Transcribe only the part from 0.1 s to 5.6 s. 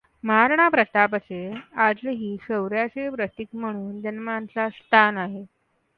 महाराणा प्रतापचे आजही शौर्याचे प्रतीक म्हणून जनमानसात स्थान आहे.